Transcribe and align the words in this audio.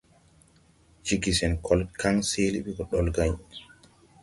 Ceege 1.05 1.31
sen 1.37 1.53
kɔL 1.65 1.81
kaŋ 1.99 2.15
seele 2.29 2.59
ɓi 2.65 2.71
gɔ 2.77 2.83
ɗolgãy. 2.89 3.31